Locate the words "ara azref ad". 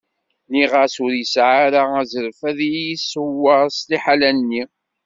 1.65-2.59